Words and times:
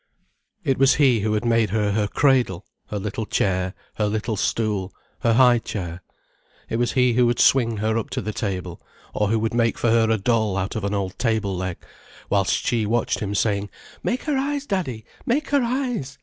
It 0.63 0.79
was 0.79 0.95
he 0.95 1.19
who 1.19 1.33
had 1.33 1.45
made 1.45 1.69
her 1.69 1.91
her 1.91 2.07
cradle, 2.07 2.65
her 2.87 2.97
little 2.97 3.27
chair, 3.27 3.75
her 3.97 4.07
little 4.07 4.35
stool, 4.35 4.91
her 5.19 5.33
high 5.33 5.59
chair. 5.59 6.01
It 6.69 6.77
was 6.77 6.93
he 6.93 7.13
who 7.13 7.27
would 7.27 7.37
swing 7.39 7.77
her 7.77 7.99
up 7.99 8.09
to 8.17 8.21
table 8.31 8.81
or 9.13 9.27
who 9.27 9.37
would 9.37 9.53
make 9.53 9.77
for 9.77 9.91
her 9.91 10.09
a 10.09 10.17
doll 10.17 10.57
out 10.57 10.75
of 10.75 10.83
an 10.83 10.95
old 10.95 11.19
table 11.19 11.55
leg, 11.55 11.77
whilst 12.31 12.65
she 12.65 12.87
watched 12.87 13.19
him, 13.19 13.35
saying: 13.35 13.69
"Make 14.01 14.23
her 14.23 14.37
eyes, 14.39 14.65
Daddy, 14.65 15.05
make 15.27 15.51
her 15.51 15.61
eyes!" 15.61 16.17